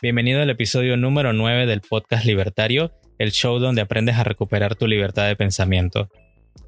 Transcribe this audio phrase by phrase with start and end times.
[0.00, 4.86] Bienvenido al episodio número 9 del podcast Libertario, el show donde aprendes a recuperar tu
[4.86, 6.08] libertad de pensamiento.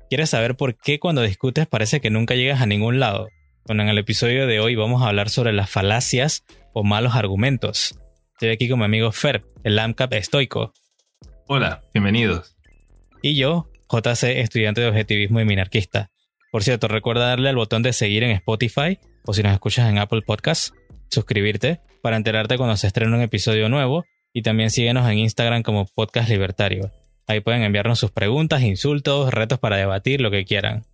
[0.08, 3.28] ¿Quieres saber por qué cuando discutes parece que nunca llegas a ningún lado?
[3.66, 7.98] Bueno, en el episodio de hoy vamos a hablar sobre las falacias o malos argumentos.
[8.34, 10.72] Estoy aquí con mi amigo Fer, el AMCAP estoico.
[11.46, 12.56] Hola, bienvenidos.
[13.22, 16.10] Y yo, JC, estudiante de objetivismo y minarquista.
[16.50, 19.98] Por cierto, recuerda darle al botón de seguir en Spotify o si nos escuchas en
[19.98, 20.72] Apple Podcasts,
[21.10, 25.86] suscribirte para enterarte cuando se estrene un episodio nuevo y también síguenos en Instagram como
[25.86, 26.90] Podcast Libertario.
[27.26, 30.84] Ahí pueden enviarnos sus preguntas, insultos, retos para debatir, lo que quieran.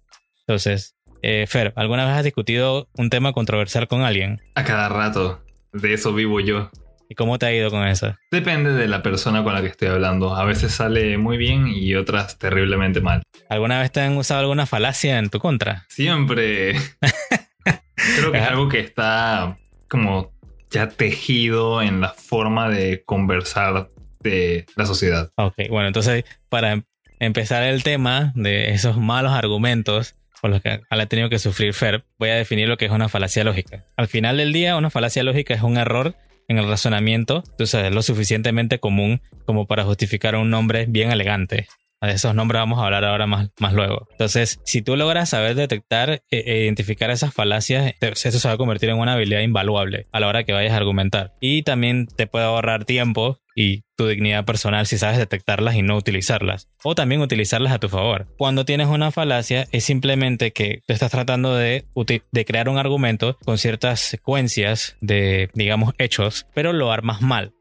[0.46, 4.41] Entonces, eh, Fer, ¿alguna vez has discutido un tema controversial con alguien?
[4.55, 5.42] A cada rato.
[5.73, 6.70] De eso vivo yo.
[7.08, 8.14] ¿Y cómo te ha ido con eso?
[8.30, 10.36] Depende de la persona con la que estoy hablando.
[10.36, 13.22] A veces sale muy bien y otras terriblemente mal.
[13.48, 15.86] ¿Alguna vez te han usado alguna falacia en tu contra?
[15.88, 16.74] Siempre.
[18.16, 19.56] Creo que es algo que está
[19.90, 20.32] como
[20.70, 23.88] ya tejido en la forma de conversar
[24.20, 25.30] de la sociedad.
[25.36, 26.84] Ok, bueno, entonces para em-
[27.19, 32.05] empezar el tema de esos malos argumentos por los que ha tenido que sufrir Fer,
[32.19, 33.84] voy a definir lo que es una falacia lógica.
[33.97, 36.14] Al final del día, una falacia lógica es un error
[36.48, 41.69] en el razonamiento, entonces es lo suficientemente común como para justificar un nombre bien elegante.
[42.01, 44.09] De esos nombres vamos a hablar ahora más, más luego.
[44.12, 48.89] Entonces, si tú logras saber detectar e, identificar esas falacias, eso se va a convertir
[48.89, 51.34] en una habilidad invaluable a la hora que vayas a argumentar.
[51.41, 55.97] Y también te puede ahorrar tiempo y tu dignidad personal si sabes detectarlas y no
[55.97, 56.69] utilizarlas.
[56.83, 58.28] O también utilizarlas a tu favor.
[58.39, 61.84] Cuando tienes una falacia es simplemente que tú estás tratando de,
[62.33, 67.53] de crear un argumento con ciertas secuencias de, digamos, hechos, pero lo armas mal.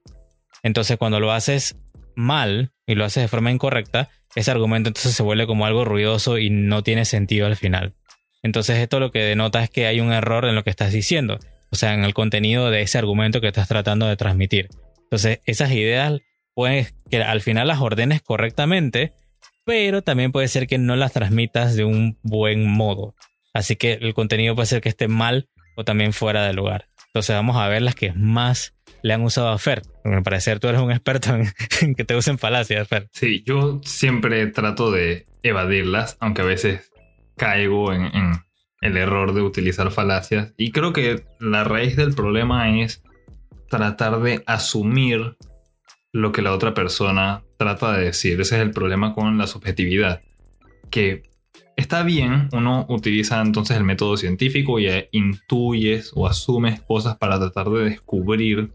[0.64, 1.76] Entonces cuando lo haces
[2.20, 6.38] mal y lo haces de forma incorrecta, ese argumento entonces se vuelve como algo ruidoso
[6.38, 7.96] y no tiene sentido al final.
[8.44, 11.40] Entonces esto lo que denota es que hay un error en lo que estás diciendo,
[11.72, 14.68] o sea, en el contenido de ese argumento que estás tratando de transmitir.
[15.04, 16.20] Entonces esas ideas
[16.54, 19.14] puedes que al final las ordenes correctamente,
[19.66, 23.16] pero también puede ser que no las transmitas de un buen modo.
[23.54, 26.89] Así que el contenido puede ser que esté mal o también fuera de lugar.
[27.10, 29.82] Entonces vamos a ver las que más le han usado a Fer.
[30.04, 31.48] Al parecer tú eres un experto en,
[31.82, 33.10] en que te usen falacias, Fer.
[33.14, 36.92] Sí, yo siempre trato de evadirlas, aunque a veces
[37.36, 38.40] caigo en, en
[38.82, 40.54] el error de utilizar falacias.
[40.58, 43.04] Y creo que la raíz del problema es
[43.70, 45.38] tratar de asumir
[46.12, 48.40] lo que la otra persona trata de decir.
[48.42, 50.22] Ese es el problema con la subjetividad.
[50.90, 51.29] Que
[51.80, 57.70] está bien, uno utiliza entonces el método científico y intuyes o asumes cosas para tratar
[57.70, 58.74] de descubrir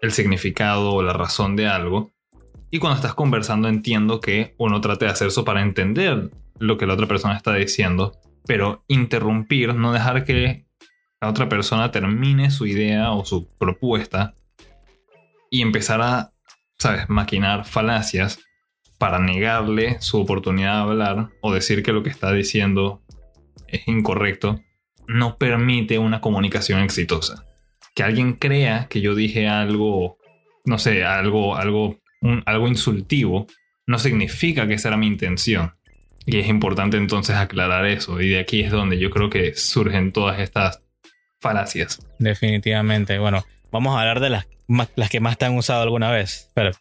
[0.00, 2.12] el significado o la razón de algo.
[2.70, 6.86] Y cuando estás conversando entiendo que uno trate de hacer eso para entender lo que
[6.86, 10.64] la otra persona está diciendo, pero interrumpir, no dejar que
[11.20, 14.34] la otra persona termine su idea o su propuesta
[15.50, 16.32] y empezar a,
[16.78, 18.38] ¿sabes?, maquinar falacias
[18.98, 23.02] para negarle su oportunidad de hablar o decir que lo que está diciendo
[23.68, 24.60] es incorrecto,
[25.06, 27.44] no permite una comunicación exitosa.
[27.94, 30.18] Que alguien crea que yo dije algo,
[30.64, 32.00] no sé, algo, algo,
[32.44, 33.46] algo insultivo,
[33.86, 35.74] no significa que esa era mi intención.
[36.26, 38.20] Y es importante entonces aclarar eso.
[38.20, 40.82] Y de aquí es donde yo creo que surgen todas estas
[41.40, 42.04] falacias.
[42.18, 43.18] Definitivamente.
[43.18, 44.48] Bueno, vamos a hablar de las,
[44.96, 46.50] las que más te han usado alguna vez.
[46.54, 46.72] Pero,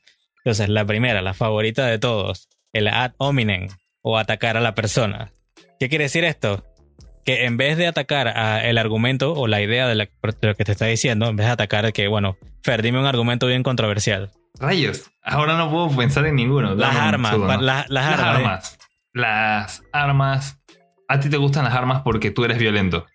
[0.46, 3.68] entonces, la primera, la favorita de todos, el ad hominem
[4.02, 5.32] o atacar a la persona.
[5.80, 6.64] ¿Qué quiere decir esto?
[7.26, 10.56] Que en vez de atacar a el argumento o la idea de, la- de lo
[10.56, 13.64] que te está diciendo, en vez de atacar que, bueno, Fer, dime un argumento bien
[13.64, 14.30] controversial.
[14.60, 16.76] Rayos, ahora no puedo pensar en ninguno.
[16.76, 18.22] Las armas, pa- la- las Las armas.
[18.22, 18.36] ¿eh?
[18.38, 18.78] armas.
[19.14, 20.60] Las armas.
[21.08, 23.06] A ti te gustan las armas porque tú eres violento.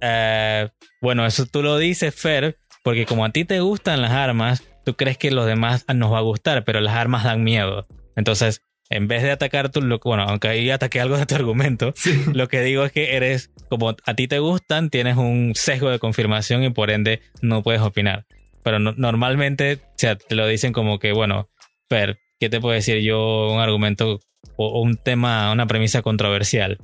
[0.00, 0.68] Eh,
[1.02, 4.96] bueno, eso tú lo dices, Fer, porque como a ti te gustan las armas, tú
[4.96, 7.86] crees que los demás nos va a gustar, pero las armas dan miedo.
[8.16, 11.92] Entonces, en vez de atacar tú, lo, bueno, aunque ahí ataqué algo de tu argumento,
[11.96, 12.24] Sí.
[12.32, 15.98] lo que digo es que eres, como a ti te gustan, tienes un sesgo de
[15.98, 18.26] confirmación y por ende no puedes opinar.
[18.64, 21.48] Pero no- normalmente, o sea, te lo dicen como que, bueno,
[21.88, 23.50] Fer, ¿qué te puedo decir yo?
[23.52, 24.20] Un argumento
[24.56, 26.78] o, o un tema, una premisa controversial.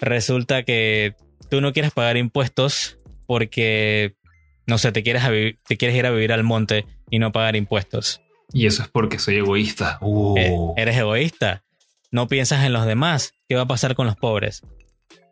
[0.00, 1.14] Resulta que
[1.48, 4.14] tú no quieres pagar impuestos porque,
[4.66, 5.22] no sé, te quieres,
[5.66, 8.22] te quieres ir a vivir al monte y no pagar impuestos.
[8.52, 9.98] Y eso es porque soy egoísta.
[10.00, 10.36] Uh.
[10.38, 11.62] Eh, eres egoísta.
[12.10, 13.34] No piensas en los demás.
[13.48, 14.62] ¿Qué va a pasar con los pobres?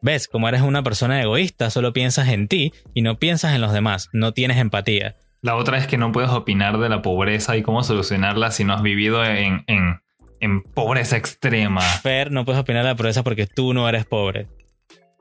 [0.03, 0.29] ¿Ves?
[0.29, 4.09] Como eres una persona egoísta, solo piensas en ti y no piensas en los demás.
[4.13, 5.17] No tienes empatía.
[5.43, 8.75] La otra es que no puedes opinar de la pobreza y cómo solucionarla si no
[8.75, 10.01] has vivido en, en,
[10.41, 11.81] en pobreza extrema.
[11.81, 14.49] Fer, no puedes opinar de la pobreza porque tú no eres pobre.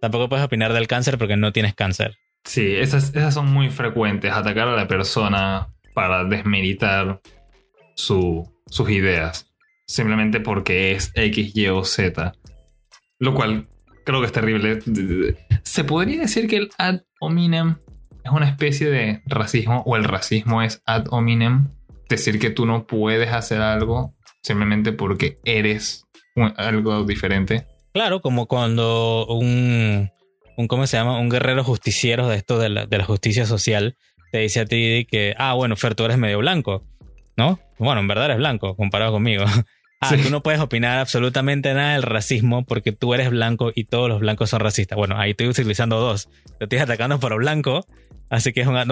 [0.02, 2.18] Tampoco puedes opinar del cáncer porque no tienes cáncer.
[2.44, 7.20] Sí, esas, esas son muy frecuentes, atacar a la persona para desmeritar
[7.94, 9.52] su, sus ideas,
[9.86, 12.32] simplemente porque es X, Y o Z.
[13.20, 13.68] Lo cual
[14.06, 14.80] creo que es terrible.
[15.64, 17.76] ¿Se podría decir que el ad hominem
[18.24, 21.68] es una especie de racismo o el racismo es ad hominem?
[22.08, 26.06] Decir que tú no puedes hacer algo simplemente porque eres
[26.56, 27.68] algo diferente.
[27.92, 30.10] Claro, como cuando un,
[30.56, 31.20] un, ¿cómo se llama?
[31.20, 33.98] Un guerrero justiciero de esto de la, de la justicia social
[34.32, 36.84] te dice a ti que, ah, bueno, Fer, tú eres medio blanco,
[37.36, 37.60] ¿no?
[37.78, 39.46] Bueno, en verdad eres blanco comparado conmigo.
[40.02, 44.08] Ah, tú no puedes opinar absolutamente nada del racismo porque tú eres blanco y todos
[44.08, 44.96] los blancos son racistas.
[44.96, 46.30] Bueno, ahí estoy utilizando dos.
[46.58, 47.86] Te estoy atacando por blanco,
[48.30, 48.88] así que es un ad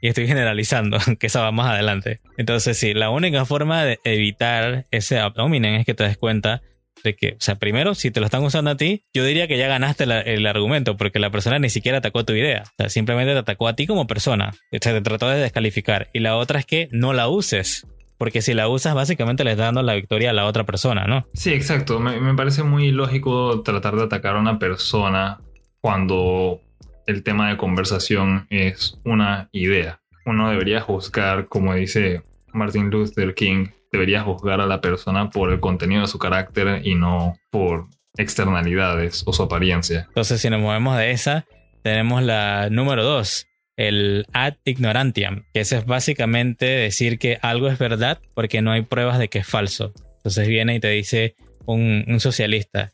[0.00, 2.18] y estoy generalizando, que eso va más adelante.
[2.38, 6.60] Entonces, sí, la única forma de evitar ese ad es que te des cuenta
[7.04, 9.58] de que, o sea, primero, si te lo están usando a ti, yo diría que
[9.58, 12.64] ya ganaste el argumento porque la persona ni siquiera atacó tu idea.
[12.66, 14.54] O sea, simplemente te atacó a ti como persona.
[14.72, 16.08] O sea, te trató de descalificar.
[16.12, 17.86] Y la otra es que no la uses
[18.18, 21.24] porque si la usas, básicamente le estás dando la victoria a la otra persona, ¿no?
[21.34, 22.00] Sí, exacto.
[22.00, 25.40] Me, parece muy lógico tratar de atacar a una persona
[25.80, 26.60] cuando
[27.06, 30.00] el tema de conversación es una idea.
[30.26, 32.22] Uno debería juzgar, como dice
[32.52, 36.94] Martin Luther King, debería juzgar a la persona por el contenido de su carácter y
[36.94, 37.86] no por
[38.16, 40.06] externalidades o su apariencia.
[40.08, 41.46] Entonces, si nos movemos de esa,
[41.82, 43.46] tenemos la número dos,
[43.76, 48.82] el ad ignorantiam, que eso es básicamente decir que algo es verdad porque no hay
[48.82, 49.92] pruebas de que es falso.
[50.16, 52.90] Entonces viene y te dice un, socialista,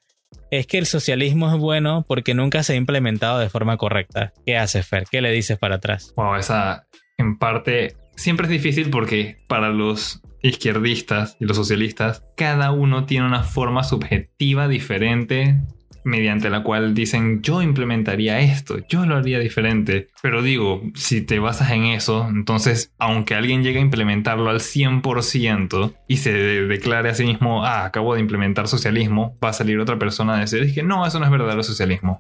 [0.51, 4.33] es que el socialismo es bueno porque nunca se ha implementado de forma correcta.
[4.45, 5.05] ¿Qué haces, Fer?
[5.11, 6.13] ¿Qué le dices para atrás?
[6.17, 6.87] Wow, esa
[7.17, 13.27] en parte siempre es difícil porque para los izquierdistas y los socialistas, cada uno tiene
[13.27, 15.61] una forma subjetiva diferente
[16.05, 20.09] mediante la cual dicen yo implementaría esto, yo lo haría diferente.
[20.23, 25.95] Pero digo, si te basas en eso, entonces aunque alguien llegue a implementarlo al 100%
[26.07, 29.99] y se declare a sí mismo, ah, acabo de implementar socialismo, va a salir otra
[29.99, 32.19] persona a decir, que no, eso no es verdadero socialismo.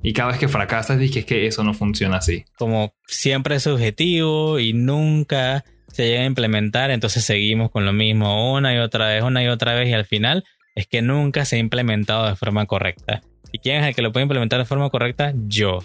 [0.00, 2.44] Y cada vez que fracasas, dices que eso no funciona así.
[2.58, 8.52] Como siempre es subjetivo y nunca se llega a implementar, entonces seguimos con lo mismo
[8.52, 10.44] una y otra vez, una y otra vez y al final
[10.74, 13.20] es que nunca se ha implementado de forma correcta.
[13.52, 15.32] ¿Y quién es el que lo puede implementar de forma correcta?
[15.46, 15.78] Yo.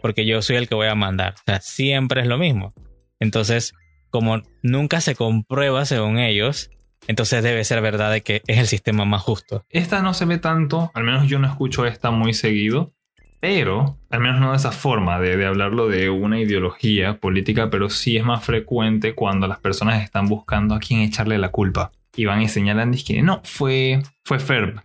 [0.00, 1.34] Porque yo soy el que voy a mandar.
[1.34, 2.72] O sea, siempre es lo mismo.
[3.18, 3.74] Entonces,
[4.08, 6.70] como nunca se comprueba según ellos,
[7.06, 9.66] entonces debe ser verdad de que es el sistema más justo.
[9.68, 12.94] Esta no se ve tanto, al menos yo no escucho esta muy seguido,
[13.40, 18.16] pero al menos no de esa forma de, hablarlo de una ideología política, pero sí
[18.16, 22.42] es más frecuente cuando las personas están buscando a quién echarle la culpa y van
[22.42, 24.82] y señalan que no, fue, fue Ferb,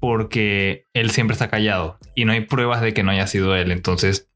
[0.00, 3.70] porque él siempre está callado y no hay pruebas de que no haya sido él,
[3.70, 4.28] entonces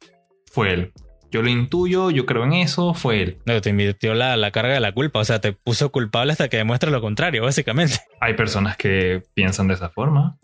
[0.47, 0.93] fue él.
[1.33, 3.39] Yo lo intuyo, yo creo en eso, fue él.
[3.47, 6.51] No, te invirtió la, la carga de la culpa, o sea, te puso culpable hasta
[6.51, 8.01] que demuestre lo contrario, básicamente.
[8.21, 10.37] Hay personas que piensan de esa forma.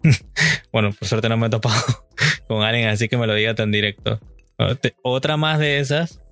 [0.72, 1.76] bueno, por suerte no me he topado
[2.48, 4.18] con alguien así que me lo diga tan directo.
[5.02, 6.22] Otra más de esas,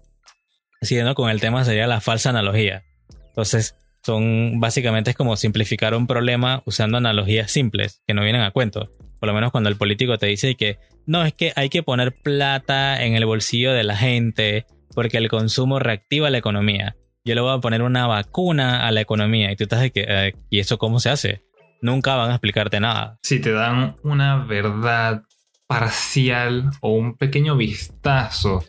[0.80, 2.82] siguiendo con el tema, sería la falsa analogía.
[3.28, 3.76] Entonces,
[4.06, 8.90] son básicamente es como simplificar un problema usando analogías simples que no vienen a cuento.
[9.20, 12.14] Por lo menos cuando el político te dice que no, es que hay que poner
[12.14, 16.96] plata en el bolsillo de la gente porque el consumo reactiva la economía.
[17.24, 20.34] Yo le voy a poner una vacuna a la economía y tú estás de que,
[20.48, 21.42] ¿y eso cómo se hace?
[21.82, 23.18] Nunca van a explicarte nada.
[23.22, 25.22] Si te dan una verdad
[25.66, 28.64] parcial o un pequeño vistazo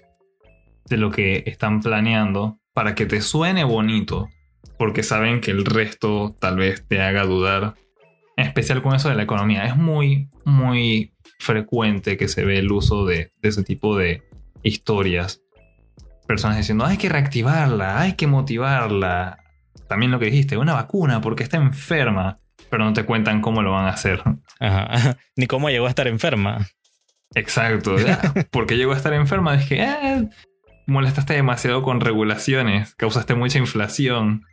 [0.85, 4.27] de lo que están planeando para que te suene bonito,
[4.77, 7.75] porque saben que el resto tal vez te haga dudar.
[8.35, 9.65] En especial con eso de la economía.
[9.65, 14.23] Es muy, muy frecuente que se ve el uso de, ese tipo de
[14.63, 15.41] historias.
[16.27, 19.39] Personas diciendo, hay que reactivarla, hay que motivarla.
[19.87, 22.39] También lo que dijiste, una vacuna porque está enferma,
[22.69, 24.21] pero no te cuentan cómo lo van a hacer.
[25.35, 26.67] Ni cómo llegó a estar enferma.
[27.33, 27.95] Exacto.
[28.51, 29.55] porque llegó a estar enferma?
[29.55, 30.29] Es que eh,
[30.85, 34.43] molestaste demasiado con regulaciones, causaste mucha inflación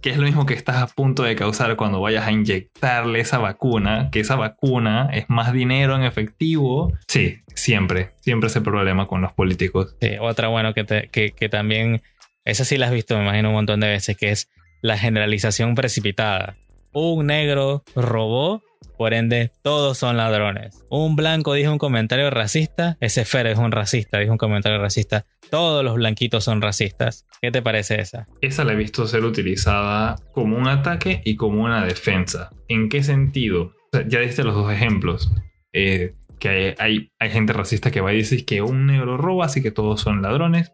[0.00, 3.38] que es lo mismo que estás a punto de causar cuando vayas a inyectarle esa
[3.38, 6.92] vacuna, que esa vacuna es más dinero en efectivo.
[7.08, 9.96] Sí, siempre, siempre ese problema con los políticos.
[10.00, 12.02] Sí, otra, bueno, que, que, también,
[12.44, 14.48] esa sí la has visto, me imagino, un montón de veces, que es
[14.80, 16.54] la generalización precipitada.
[16.92, 18.62] Un negro robó
[19.02, 20.80] por ende, todos son ladrones.
[20.88, 25.26] Un blanco dijo un comentario racista, ese Fer es un racista, dijo un comentario racista.
[25.50, 27.26] Todos los blanquitos son racistas.
[27.40, 28.28] ¿Qué te parece esa?
[28.40, 32.50] Esa la he visto ser utilizada como un ataque y como una defensa.
[32.68, 33.72] ¿En qué sentido?
[34.06, 35.32] ya diste los dos ejemplos.
[35.72, 39.64] Eh, que hay, hay, gente racista que va a decir que un negro roba, así
[39.64, 40.70] que todos son ladrones.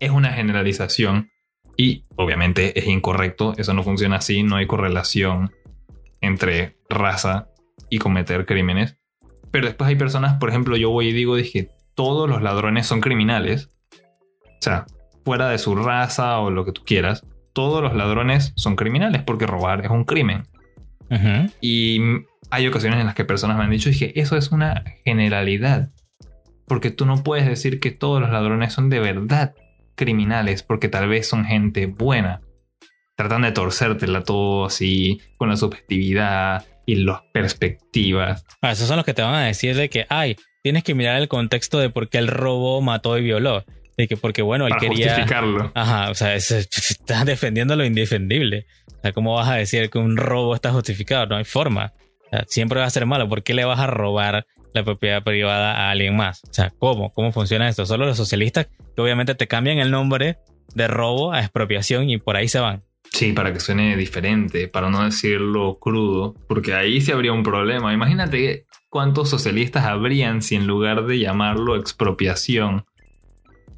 [0.00, 1.28] es una generalización
[1.76, 5.52] y obviamente es incorrecto, eso no funciona así, no hay correlación
[6.20, 7.48] entre raza
[7.90, 8.96] y cometer crímenes.
[9.50, 13.00] Pero después hay personas, por ejemplo, yo voy y digo, dije, todos los ladrones son
[13.00, 13.70] criminales.
[14.44, 14.86] O sea,
[15.24, 19.46] fuera de su raza o lo que tú quieras, todos los ladrones son criminales porque
[19.46, 20.44] robar es un crimen.
[21.60, 22.00] Y
[22.50, 25.90] hay ocasiones en las que personas me han dicho, dije, eso es una generalidad.
[26.66, 29.54] Porque tú no puedes decir que todos los ladrones son de verdad
[29.94, 32.40] criminales porque tal vez son gente buena.
[33.18, 38.46] Tratan de torcértela todo así, con la subjetividad y las perspectivas.
[38.62, 41.20] Ah, esos son los que te van a decir de que, ay, tienes que mirar
[41.20, 43.64] el contexto de por qué el robo mató y violó.
[43.96, 45.08] De que porque, bueno, él quería.
[45.08, 45.72] Justificarlo.
[45.74, 48.66] Ajá, o sea, estás defendiendo lo indefendible.
[48.98, 51.26] O sea, ¿cómo vas a decir que un robo está justificado?
[51.26, 51.94] No hay forma.
[52.26, 53.28] O sea, siempre va a ser malo.
[53.28, 56.44] ¿Por qué le vas a robar la propiedad privada a alguien más?
[56.48, 57.12] O sea, ¿cómo?
[57.12, 57.84] ¿Cómo funciona esto?
[57.84, 60.38] Solo los socialistas que obviamente te cambian el nombre
[60.76, 62.84] de robo a expropiación y por ahí se van.
[63.12, 67.92] Sí, para que suene diferente, para no decirlo crudo, porque ahí sí habría un problema.
[67.92, 72.84] Imagínate cuántos socialistas habrían si en lugar de llamarlo expropiación,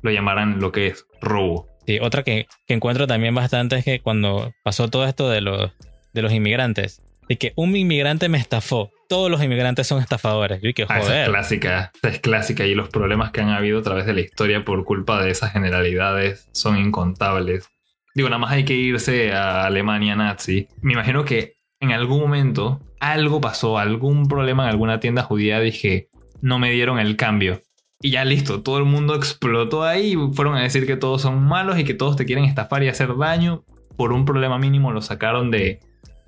[0.03, 1.69] lo llamaran lo que es robo.
[1.87, 5.73] Sí, otra que, encuentro también bastante es que cuando pasó todo esto de los,
[6.13, 10.61] de los inmigrantes, de que un inmigrante me estafó, todos los inmigrantes son estafadores.
[10.63, 11.01] Yo que joder.
[11.01, 14.07] Ah, esa es clásica, esa es clásica y los problemas que han habido a través
[14.07, 17.69] de la historia por culpa de esas generalidades son incontables.
[18.15, 20.69] Digo, nada más hay que irse a Alemania nazi.
[20.83, 26.09] Me imagino que en algún momento algo pasó, algún problema en alguna tienda judía, dije,
[26.43, 27.61] no me dieron el cambio.
[28.03, 31.43] Y ya listo, todo el mundo explotó ahí y fueron a decir que todos son
[31.43, 33.65] malos y que todos te quieren estafar y hacer daño.
[33.97, 35.81] Por un problema mínimo lo sacaron de,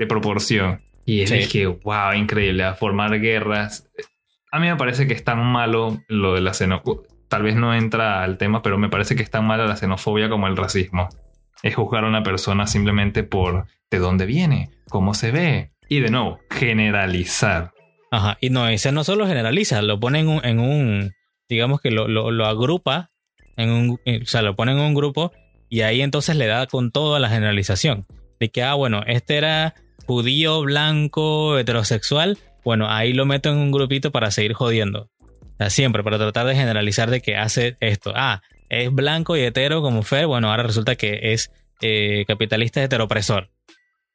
[0.08, 0.80] proporción.
[1.06, 3.88] Y dije, wow, increíble, a formar guerras.
[4.50, 7.08] A mí me parece que es tan malo lo de la xenofobia.
[7.28, 10.28] Tal vez no entra al tema, pero me parece que es tan mala la xenofobia
[10.28, 11.08] como el racismo.
[11.62, 15.72] Es juzgar a una persona simplemente por de dónde viene, cómo se ve.
[15.88, 17.72] Y de nuevo, generalizar.
[18.10, 21.12] Ajá, y no, ese no solo generaliza, lo pone en un
[21.52, 23.10] digamos que lo, lo, agrupa
[23.56, 25.32] en un, eh, o sea, lo pone en un grupo
[25.68, 28.06] y ahí entonces le da con todo a la generalización.
[28.40, 29.74] De que, ah, bueno, este era
[30.06, 32.38] judío, blanco, heterosexual.
[32.64, 35.10] Bueno, ahí lo meto en un grupito para seguir jodiendo.
[35.20, 38.12] O sea, siempre, para tratar de generalizar de que hace esto.
[38.16, 38.42] Ah,
[38.80, 40.26] es blanco y hetero como Fer.
[40.26, 43.50] Bueno, ahora resulta que es eh, capitalista heteropresor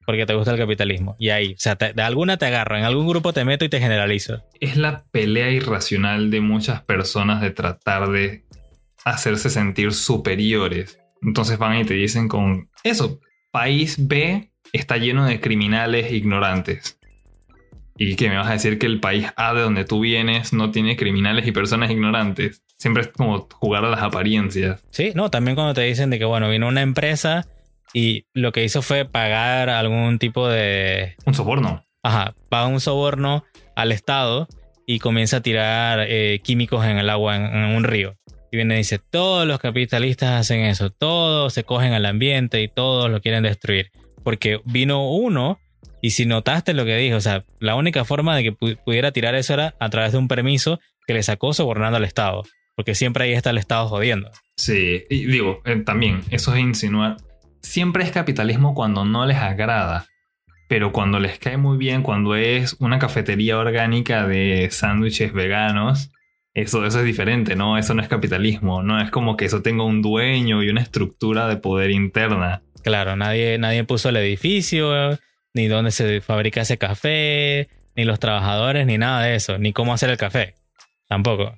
[0.07, 1.17] porque te gusta el capitalismo.
[1.19, 3.81] Y ahí, o sea, de alguna te agarro, en algún grupo te meto y te
[3.81, 4.41] generalizo.
[4.61, 8.45] Es la pelea irracional de muchas personas de tratar de
[9.03, 10.97] hacerse sentir superiores.
[11.21, 13.19] Entonces van y te dicen con eso,
[13.51, 16.97] país B está lleno de criminales ignorantes.
[17.97, 20.71] ¿Y que me vas a decir que el país A de donde tú vienes no
[20.71, 22.63] tiene criminales y personas ignorantes?
[22.77, 24.81] Siempre es como jugar a las apariencias.
[24.91, 27.48] Sí, no, también cuando te dicen de que, bueno, vino una empresa
[27.93, 31.15] y lo que hizo fue pagar algún tipo de...
[31.25, 31.84] Un soborno.
[32.03, 33.43] Ajá, paga un soborno
[33.75, 34.48] al Estado
[34.86, 38.15] y comienza a tirar eh, químicos en el agua en, un río.
[38.51, 42.69] Y viene y dice, todos los capitalistas hacen eso, todos se cogen al ambiente y
[42.69, 43.91] todos lo quieren destruir.
[44.24, 45.60] Porque vino uno
[46.01, 49.36] y si notaste lo que dijo, o sea, la única forma de que pudiera tirar
[49.36, 52.43] eso era a través de un permiso que le sacó sobornando al Estado.
[52.77, 54.29] Porque siempre ahí está el Estado jodiendo.
[54.55, 57.17] Sí, y digo, eh, también, eso es insinuar,
[57.62, 60.05] siempre es capitalismo cuando no les agrada.
[60.69, 66.12] Pero cuando les cae muy bien, cuando es una cafetería orgánica de sándwiches veganos,
[66.53, 67.79] eso, eso es diferente, ¿no?
[67.79, 71.48] Eso no es capitalismo, no es como que eso tenga un dueño y una estructura
[71.48, 72.62] de poder interna.
[72.84, 75.17] Claro, nadie, nadie puso el edificio,
[75.55, 79.93] ni dónde se fabrica ese café, ni los trabajadores, ni nada de eso, ni cómo
[79.93, 80.53] hacer el café.
[81.07, 81.57] Tampoco.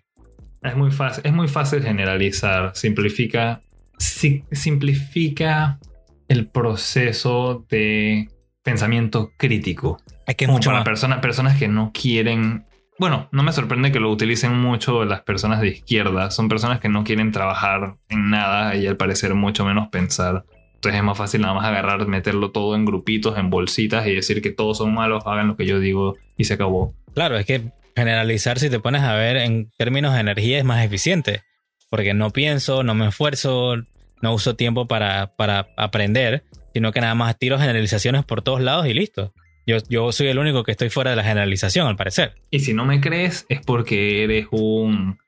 [0.61, 3.61] Es muy fácil, es muy fácil generalizar, simplifica,
[3.97, 5.79] simplifica
[6.27, 8.29] el proceso de
[8.63, 9.99] pensamiento crítico.
[10.27, 12.65] Es que mucho para personas, personas que no quieren.
[12.97, 16.29] Bueno, no me sorprende que lo utilicen mucho las personas de izquierda.
[16.31, 20.43] Son personas que no quieren trabajar en nada y al parecer mucho menos pensar.
[20.75, 24.41] Entonces es más fácil nada más agarrar, meterlo todo en grupitos, en bolsitas y decir
[24.41, 26.93] que todos son malos, hagan lo que yo digo y se acabó.
[27.13, 30.83] Claro, es que generalizar si te pones a ver en términos de energía es más
[30.83, 31.43] eficiente.
[31.89, 33.75] Porque no pienso, no me esfuerzo,
[34.21, 35.33] no uso tiempo para,
[35.77, 39.33] aprender, sino que nada más tiro generalizaciones por todos lados y listo.
[39.65, 42.35] Yo, yo soy el único que estoy fuera de la generalización, al parecer.
[42.49, 45.19] Y si no me crees, es porque eres un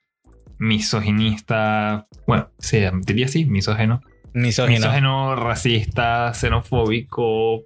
[0.58, 2.06] misoginista.
[2.26, 4.00] Bueno, sí, diría así, misógeno.
[4.32, 4.78] Misógino.
[4.78, 7.64] Misógeno, racista, xenofóbico,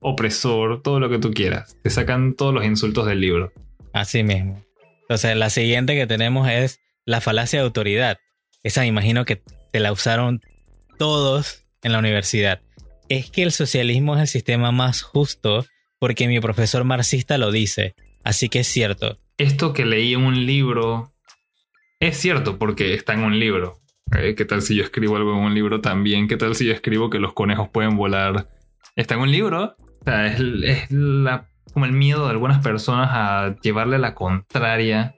[0.00, 1.76] opresor, todo lo que tú quieras.
[1.82, 3.52] Te sacan todos los insultos del libro.
[3.98, 4.64] Así mismo.
[5.02, 8.18] Entonces, la siguiente que tenemos es la falacia de autoridad.
[8.62, 10.40] Esa me imagino que te la usaron
[10.98, 12.60] todos en la universidad.
[13.08, 15.66] Es que el socialismo es el sistema más justo
[15.98, 17.96] porque mi profesor marxista lo dice.
[18.22, 19.18] Así que es cierto.
[19.36, 21.12] Esto que leí en un libro
[21.98, 23.78] es cierto porque está en un libro.
[24.16, 26.28] Eh, ¿Qué tal si yo escribo algo en un libro también?
[26.28, 28.48] ¿Qué tal si yo escribo que los conejos pueden volar?
[28.94, 29.74] Está en un libro.
[30.00, 35.14] O sea, es, es la, como el miedo de algunas personas a llevarle la contraria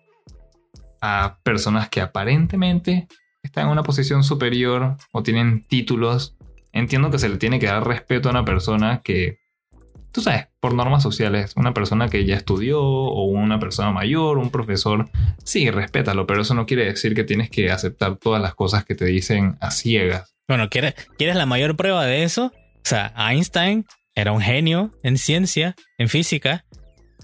[1.00, 3.08] a personas que aparentemente
[3.42, 6.36] están en una posición superior o tienen títulos.
[6.72, 9.38] Entiendo que se le tiene que dar respeto a una persona que,
[10.12, 14.50] tú sabes, por normas sociales, una persona que ya estudió o una persona mayor, un
[14.50, 15.08] profesor,
[15.42, 18.94] sí, respétalo, pero eso no quiere decir que tienes que aceptar todas las cosas que
[18.94, 20.34] te dicen a ciegas.
[20.46, 22.52] Bueno, ¿quieres, ¿quieres la mayor prueba de eso?
[22.54, 23.86] O sea, Einstein
[24.20, 26.64] era un genio en ciencia, en física,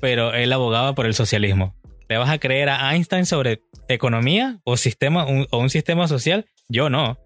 [0.00, 1.74] pero él abogaba por el socialismo.
[2.08, 6.46] ¿Le vas a creer a Einstein sobre economía o, sistema, o un sistema social?
[6.68, 7.10] Yo no.
[7.10, 7.18] O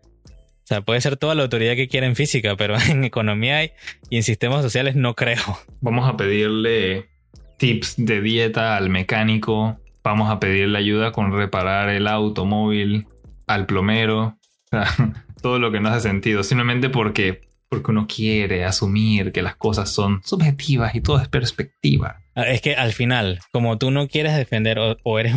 [0.64, 4.22] sea, puede ser toda la autoridad que quiera en física, pero en economía y en
[4.22, 5.42] sistemas sociales no creo.
[5.80, 7.08] Vamos a pedirle
[7.58, 9.78] tips de dieta al mecánico.
[10.02, 13.06] Vamos a pedirle ayuda con reparar el automóvil
[13.46, 14.38] al plomero.
[15.42, 16.42] todo lo que no hace sentido.
[16.42, 22.20] Simplemente porque, porque uno quiere asumir que las cosas son subjetivas y todo es perspectiva.
[22.34, 25.34] Ah, es que al final, como tú no quieres defender o, eres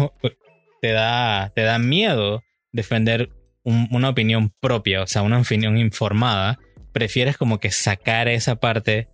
[0.82, 3.30] te da, te da miedo defender
[3.64, 6.60] una opinión propia, o sea, una opinión informada,
[6.92, 9.08] prefieres como que sacar esa parte,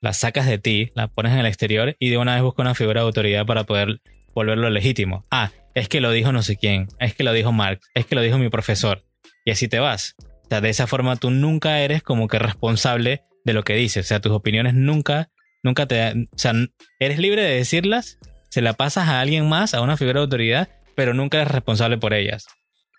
[0.00, 2.74] la sacas de ti, la pones en el exterior y de una vez buscas una
[2.74, 4.00] figura de autoridad para poder
[4.34, 5.24] volverlo legítimo.
[5.30, 8.14] Ah, es que lo dijo no sé quién, es que lo dijo Marx, es que
[8.14, 9.02] lo dijo mi profesor.
[9.44, 10.14] Y así te vas.
[10.46, 14.06] O sea, de esa forma tú nunca eres como que responsable de lo que dices.
[14.06, 15.30] O sea, tus opiniones nunca
[15.66, 16.12] Nunca te...
[16.12, 16.52] O sea,
[17.00, 20.68] eres libre de decirlas, se la pasas a alguien más, a una figura de autoridad,
[20.94, 22.46] pero nunca eres responsable por ellas.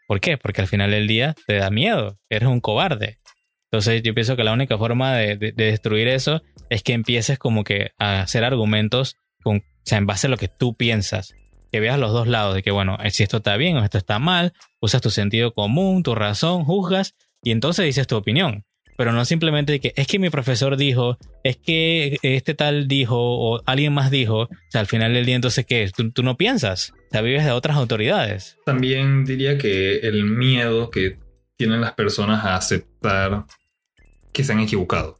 [0.05, 0.37] ¿Por qué?
[0.37, 3.19] Porque al final del día te da miedo, eres un cobarde.
[3.71, 7.91] Entonces yo pienso que la única forma de, destruir eso es que empieces como que
[7.97, 11.33] a hacer argumentos con, o sea, en base a lo que tú piensas.
[11.71, 14.19] Que veas los dos lados de que, bueno, si esto está bien o esto está
[14.19, 17.15] mal, usas tu sentido común, tu razón, juzgas
[17.47, 18.65] y entonces dices tu opinión
[18.97, 23.61] pero no simplemente que es que mi profesor dijo, es que este tal dijo o
[23.65, 25.89] alguien más dijo, o sea, al final del día entonces ¿qué?
[25.95, 28.57] Tú, tú no piensas, o sea, vives de otras autoridades.
[28.65, 31.19] También diría que el miedo que
[31.57, 33.45] tienen las personas a aceptar
[34.33, 35.19] que se han equivocado.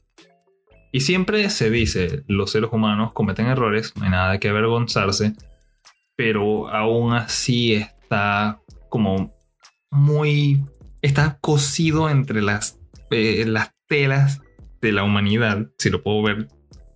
[0.92, 5.34] Y siempre se dice, los seres humanos cometen errores, no hay nada que avergonzarse,
[6.16, 8.60] pero aún así está
[8.90, 9.36] como
[9.92, 10.64] muy...
[11.02, 12.80] está cosido entre las
[13.10, 14.42] eh, las telas
[14.82, 16.48] de la humanidad, si lo puedo ver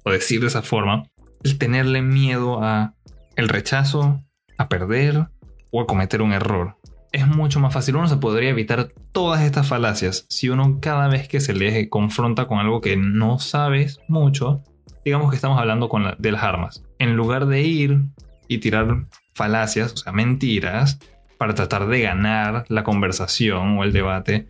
[0.04, 1.04] o decir de esa forma,
[1.44, 2.96] el tenerle miedo a
[3.36, 4.22] el rechazo,
[4.58, 5.28] a perder
[5.72, 6.78] o a cometer un error.
[7.12, 11.28] Es mucho más fácil, uno se podría evitar todas estas falacias si uno cada vez
[11.28, 14.64] que se le confronta con algo que no sabes mucho,
[15.04, 18.02] digamos que estamos hablando con de las armas, en lugar de ir
[18.48, 21.00] y tirar falacias, o sea, mentiras,
[21.42, 24.50] para tratar de ganar la conversación o el debate,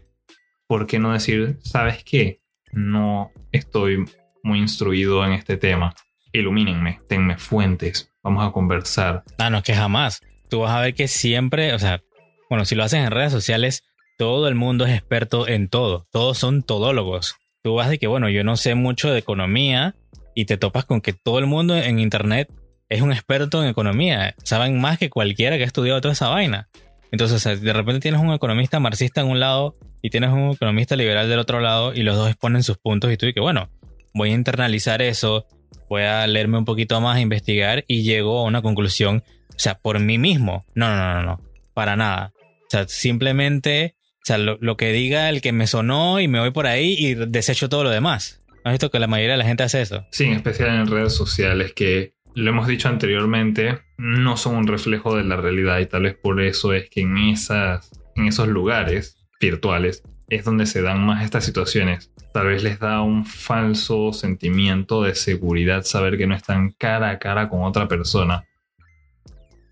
[0.68, 2.42] ¿por qué no decir, sabes qué?
[2.74, 4.04] No estoy
[4.44, 5.96] muy instruido en este tema.
[6.34, 9.24] Ilumínenme, tenme fuentes, vamos a conversar.
[9.38, 10.20] Ah, no, es que jamás.
[10.50, 12.04] Tú vas a ver que siempre, o sea,
[12.50, 13.86] bueno, si lo haces en redes sociales,
[14.18, 16.08] todo el mundo es experto en todo.
[16.12, 17.38] Todos son todólogos.
[17.64, 19.96] Tú vas de que, bueno, yo no sé mucho de economía
[20.36, 22.50] y te topas con que todo el mundo en Internet
[22.92, 24.36] es un experto en economía.
[24.44, 26.68] Saben más que cualquiera que ha estudiado toda esa vaina.
[27.12, 31.30] Entonces, de repente tienes un economista marxista en un lado y tienes un economista liberal
[31.30, 33.70] del otro lado y los dos exponen sus puntos y tú dices, bueno,
[34.14, 35.48] voy a internalizar eso,
[35.90, 39.24] voy a leerme un poquito más, a investigar y llego a una conclusión,
[39.56, 40.66] o sea, por mí mismo.
[40.76, 41.42] No, no, no, no, no,
[41.74, 42.34] para nada.
[42.36, 46.52] O sea, simplemente, o sea, lo, que diga el que me sonó y me voy
[46.52, 48.42] por ahí y desecho todo lo demás.
[48.66, 50.06] ¿Has visto que la mayoría de la gente hace eso?
[50.12, 55.16] Sí, en especial en redes sociales, que lo hemos dicho anteriormente, no son un reflejo
[55.16, 59.18] de la realidad y tal vez por eso es que en, esas, en esos lugares
[59.40, 62.12] virtuales es donde se dan más estas situaciones.
[62.34, 67.20] Tal vez les da un falso sentimiento de seguridad saber que no están cara a
[67.20, 68.46] cara con otra persona.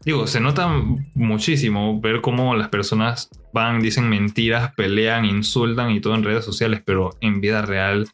[0.04, 0.68] Digo, se nota
[1.14, 6.82] muchísimo ver cómo las personas van, dicen mentiras, pelean, insultan y todo en redes sociales,
[6.84, 8.08] pero en vida real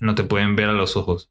[0.00, 1.28] no te pueden ver a los ojos.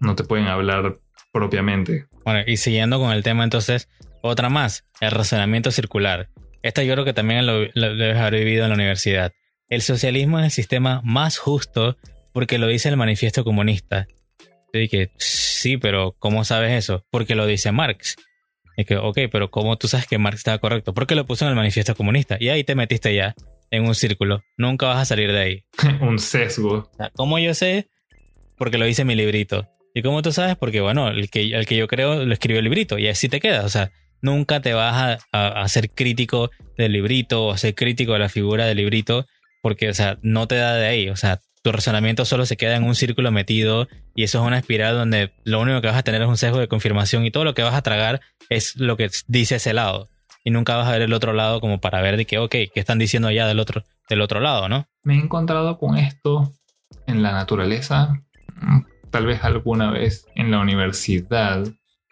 [0.00, 0.98] No te pueden hablar
[1.34, 2.06] propiamente.
[2.24, 3.88] Bueno, y siguiendo con el tema entonces,
[4.22, 6.30] otra más, el razonamiento circular.
[6.62, 9.32] Esta yo creo que también lo, debes haber vivido en la universidad.
[9.68, 11.98] El socialismo es el sistema más justo
[12.32, 14.06] porque lo dice el manifiesto comunista.
[14.72, 17.04] Yo dije, sí, pero ¿cómo sabes eso?
[17.10, 18.16] Porque lo dice Marx.
[18.76, 20.94] Y que, ok, pero ¿cómo tú sabes que Marx estaba correcto?
[20.94, 22.36] Porque lo puso en el manifiesto comunista.
[22.38, 23.34] Y ahí te metiste ya.
[23.70, 24.42] en un círculo.
[24.56, 25.64] Nunca vas a salir de ahí.
[26.00, 26.90] un sesgo.
[27.14, 27.88] ¿Cómo yo sé?
[28.56, 29.68] Porque lo dice mi librito.
[29.94, 30.56] ¿Y cómo tú sabes?
[30.56, 33.38] Porque, bueno, el que, el que yo creo lo escribió el librito y así te
[33.38, 33.64] quedas.
[33.64, 38.14] O sea, nunca te vas a, a, ser crítico del librito o a ser crítico
[38.14, 39.26] de la figura del librito
[39.62, 41.08] porque, o sea, no te da de ahí.
[41.08, 44.58] O sea, tu razonamiento solo se queda en un círculo metido y eso es una
[44.58, 47.44] espiral donde lo único que vas a tener es un sesgo de confirmación y todo
[47.44, 50.08] lo que vas a tragar es lo que dice ese lado.
[50.42, 52.70] Y nunca vas a ver el otro lado como para ver de que, ok, ¿qué
[52.74, 54.86] están diciendo allá del otro, del otro lado, no?
[55.04, 56.52] Me he encontrado con esto
[57.06, 58.22] en la naturaleza,
[59.14, 61.62] tal vez alguna vez en la universidad,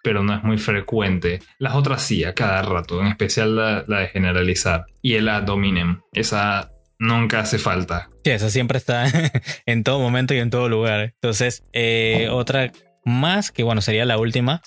[0.04, 1.40] pero no es muy frecuente.
[1.58, 4.84] Las otras sí, a cada rato, en especial la, de generalizar.
[5.02, 8.08] Y el ad hominem, esa nunca hace falta.
[8.22, 9.06] Sí, eso siempre está
[9.66, 11.14] en todo momento y en todo lugar.
[11.14, 12.70] Entonces, eh, otra
[13.04, 14.62] más, que bueno, sería la última,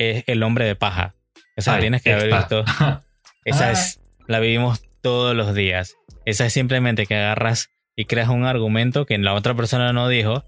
[0.00, 1.14] es el hombre de paja.
[1.54, 2.64] Esa tienes que haber visto.
[3.44, 5.94] Esa es, la vivimos todos los días.
[6.24, 10.42] Esa es simplemente que agarras y creas un argumento que la otra persona no dijo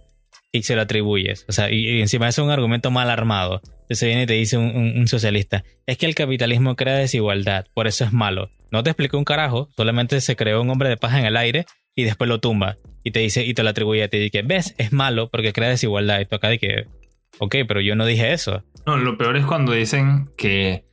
[0.53, 1.45] y se lo atribuyes.
[1.49, 3.61] O sea, y, encima es un argumento mal armado.
[3.83, 8.05] Entonces viene y te dice un, socialista, es que el capitalismo crea desigualdad, por eso
[8.05, 8.51] es malo.
[8.71, 11.65] No te explico un carajo, solamente se creó un hombre de paja en el aire
[11.95, 12.77] y después lo tumba.
[13.03, 15.71] Y te dice, y te lo atribuye a ti, que ves, es malo porque crea
[15.71, 16.21] desigualdad.
[16.21, 16.87] Y tú acá de que,
[17.39, 18.63] ok, pero yo no dije eso.
[18.85, 20.85] No, lo peor es cuando dicen que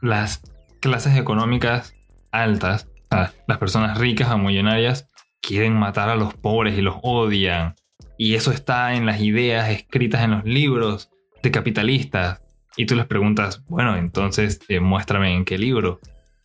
[0.00, 0.42] las
[0.80, 1.94] clases económicas
[2.32, 5.08] altas, las personas ricas o millonarias,
[5.40, 7.76] quieren matar a los pobres y los odian.
[8.18, 11.10] Y eso está en las ideas escritas en los libros
[11.42, 12.42] de capitalistas.
[12.76, 16.00] Y tú les preguntas, bueno, entonces eh, muéstrame en qué libro.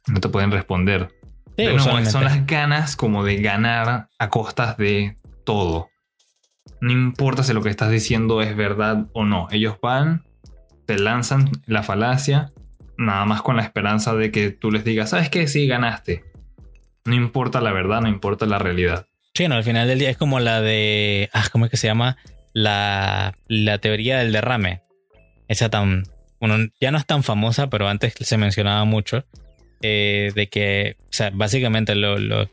[0.08, 1.10] No te pueden responder.
[1.80, 5.90] son las ganas como de ganar a costas de todo.
[6.80, 9.48] No importa si lo que estás diciendo es verdad o no.
[9.52, 10.24] Ellos van,
[10.86, 12.50] te lanzan la falacia,
[12.98, 15.48] nada más con la esperanza de que tú les digas, ¿sabes qué?
[15.48, 16.24] Sí, ganaste.
[17.06, 19.08] No importa la verdad, no importa la realidad.
[19.34, 21.30] Sí, no, al final del día es como la de.
[21.34, 22.18] Ah, ¿cómo es que se llama?
[22.54, 24.82] La, la teoría del derrame.
[25.48, 26.04] Esa tan.
[26.40, 29.26] Bueno, ya no es tan famosa, pero antes se mencionaba mucho.
[29.82, 32.50] Eh, de que, o sea, básicamente los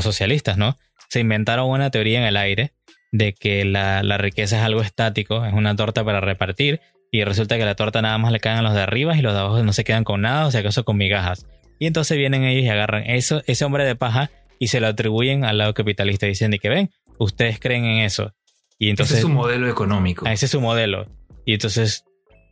[0.00, 0.76] socialistas, ¿no?
[1.08, 2.72] Se inventaron una teoría en el aire
[3.12, 6.80] de que la, la, riqueza es algo estático, es una torta para repartir,
[7.12, 9.34] y resulta que la torta nada más le caen a los de arriba y los
[9.34, 11.46] de abajo no se quedan con nada, o sea, acaso con migajas.
[11.78, 15.44] Y entonces vienen ellos y agarran eso, ese hombre de paja y se lo atribuyen
[15.44, 18.32] al lado capitalista diciendo que ven, ustedes creen en eso.
[18.78, 20.26] Y entonces, ese es su modelo económico.
[20.26, 21.06] Ah, ese es su modelo.
[21.44, 22.04] Y entonces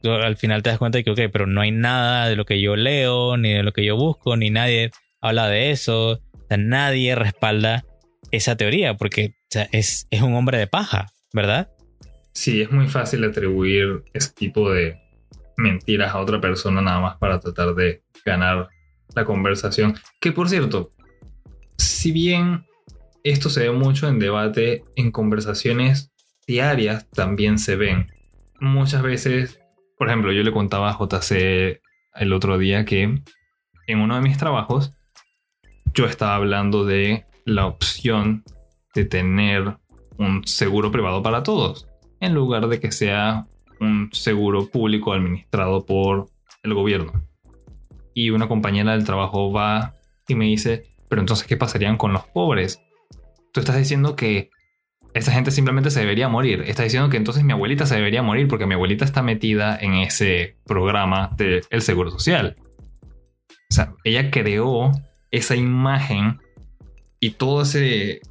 [0.05, 2.61] al final te das cuenta de que, ok, pero no hay nada de lo que
[2.61, 6.13] yo leo, ni de lo que yo busco, ni nadie habla de eso.
[6.13, 7.85] O sea, nadie respalda
[8.31, 9.35] esa teoría porque
[9.73, 11.71] es, es un hombre de paja, ¿verdad?
[12.33, 14.99] Sí, es muy fácil atribuir ese tipo de
[15.57, 18.69] mentiras a otra persona nada más para tratar de ganar
[19.15, 19.95] la conversación.
[20.19, 20.91] Que por cierto,
[21.83, 22.67] si bien
[23.25, 26.13] esto se ve mucho en debate, en conversaciones
[26.47, 28.09] diarias también se ven.
[28.61, 29.61] Muchas veces,
[29.99, 31.81] por ejemplo, yo le contaba a JC
[32.15, 33.23] el otro día que
[33.87, 34.93] en uno de mis trabajos
[35.95, 38.45] yo estaba hablando de la opción
[38.95, 39.77] de tener
[40.19, 41.89] un seguro privado para todos,
[42.21, 43.47] en lugar de que sea
[43.81, 46.29] un seguro público administrado por
[46.63, 47.13] el gobierno.
[48.15, 49.95] Y una compañera del trabajo va
[50.29, 52.81] y me dice, pero entonces, ¿qué pasarían con los pobres?
[53.53, 54.49] Tú estás diciendo que
[55.13, 56.63] esa gente simplemente se debería morir.
[56.67, 59.93] Estás diciendo que entonces mi abuelita se debería morir porque mi abuelita está metida en
[59.93, 62.57] ese programa del Seguro Social.
[63.69, 64.91] O sea, ella creó
[65.31, 66.41] esa imagen
[67.21, 68.23] y todo ese,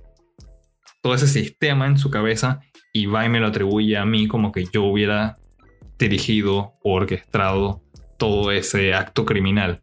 [1.03, 2.61] todo ese sistema en su cabeza
[2.93, 5.35] y va y me lo atribuye a mí como que yo hubiera
[5.99, 7.83] dirigido o orquestado
[8.17, 9.79] todo ese acto criminal.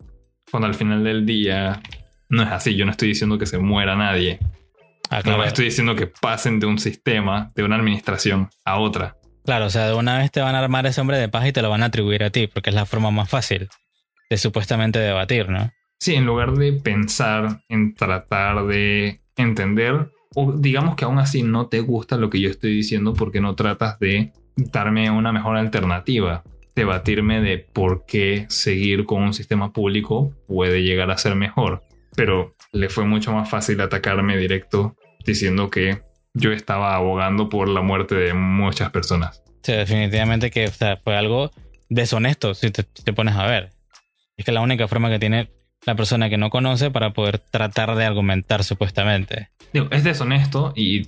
[0.51, 1.81] Cuando al final del día
[2.29, 2.77] no es así.
[2.77, 4.39] Yo no estoy diciendo que se muera nadie.
[5.11, 9.17] Ah, no estoy diciendo que pasen de un sistema, de una administración a otra.
[9.45, 11.53] Claro, o sea, de una vez te van a armar ese hombre de paz y
[11.53, 13.69] te lo van a atribuir a ti, porque es la forma más fácil
[14.29, 15.73] de supuestamente debatir, ¿no?
[15.99, 21.69] Sí, en lugar de pensar en tratar de entender, o digamos que aún así no
[21.69, 26.45] te gusta lo que yo estoy diciendo porque no tratas de darme una mejor alternativa,
[26.77, 31.88] debatirme de por qué seguir con un sistema público puede llegar a ser mejor
[32.19, 36.03] pero le fue mucho más fácil atacarme directo diciendo que
[36.35, 39.45] yo estaba abogando por la muerte de muchas personas.
[39.63, 41.53] Sí, definitivamente que fue algo
[41.89, 43.71] deshonesto si te, pones a ver.
[44.37, 45.53] Es que la única forma que tiene
[45.87, 49.51] la persona que no conoce para poder tratar de argumentar supuestamente.
[49.73, 51.03] Digo, es deshonesto y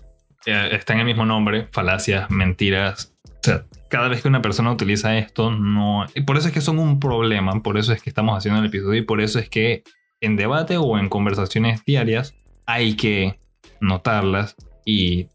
[0.46, 3.16] eh, está en el mismo nombre, falacias, mentiras.
[3.25, 6.07] O sea, cada vez que una persona utiliza esto, no...
[6.25, 9.01] Por eso es que son un problema, por eso es que estamos haciendo el episodio
[9.01, 9.83] y por eso es que
[10.21, 12.35] en debate o en conversaciones diarias
[12.67, 13.39] hay que
[13.81, 15.29] notarlas y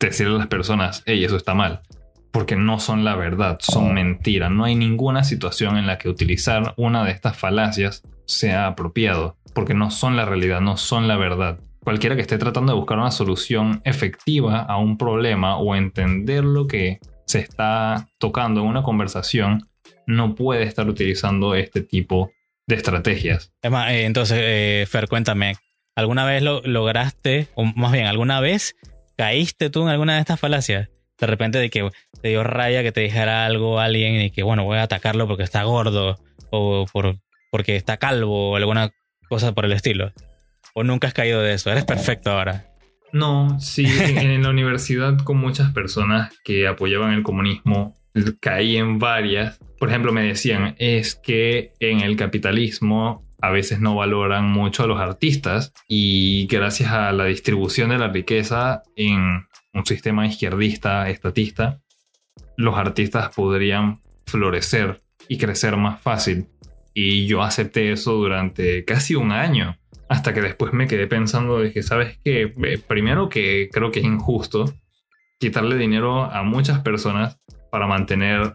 [0.00, 1.82] decirle a las personas, hey, eso está mal.
[2.32, 4.50] Porque no son la verdad, son mentiras.
[4.50, 9.36] No hay ninguna situación en la que utilizar una de estas falacias sea apropiado.
[9.54, 11.60] Porque no son la realidad, no son la verdad.
[11.80, 16.66] Cualquiera que esté tratando de buscar una solución efectiva a un problema o entender lo
[16.66, 19.68] que se está tocando en una conversación,
[20.06, 22.32] no puede estar utilizando este tipo
[22.66, 23.52] de estrategias.
[23.62, 25.56] Es más, eh, entonces, eh, Fer, cuéntame,
[25.94, 28.76] ¿alguna vez lo lograste, o más bien, alguna vez
[29.16, 30.88] caíste tú en alguna de estas falacias?
[31.18, 31.88] De repente de que
[32.20, 35.28] te dio raya que te dijera algo a alguien y que, bueno, voy a atacarlo
[35.28, 36.18] porque está gordo
[36.50, 37.16] o por,
[37.50, 38.90] porque está calvo o alguna
[39.28, 40.12] cosa por el estilo.
[40.74, 41.70] ¿O nunca has caído de eso?
[41.70, 42.66] Eres perfecto ahora.
[43.12, 47.94] No, sí, en, la universidad con muchas personas que apoyaban el comunismo
[48.40, 49.60] caí en varias.
[49.84, 54.86] Por ejemplo, me decían, es que en el capitalismo a veces no valoran mucho a
[54.86, 59.44] los artistas y gracias a la distribución de la riqueza en
[59.74, 61.82] un sistema izquierdista, estatista,
[62.56, 66.46] los artistas podrían florecer y crecer más fácil.
[66.94, 69.76] Y yo acepté eso durante casi un año.
[70.08, 72.48] Hasta que después me quedé pensando, dije, ¿sabes qué?
[72.88, 74.64] Primero que creo que es injusto
[75.38, 77.38] quitarle dinero a muchas personas
[77.70, 78.54] para mantener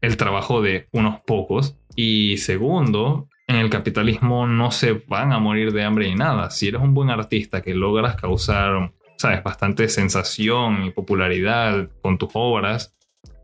[0.00, 1.76] el trabajo de unos pocos.
[1.96, 6.50] Y segundo, en el capitalismo no se van a morir de hambre ni nada.
[6.50, 12.30] Si eres un buen artista que logras causar, sabes, bastante sensación y popularidad con tus
[12.34, 12.94] obras,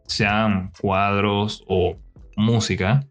[0.06, 1.96] sean cuadros o
[2.36, 3.06] música,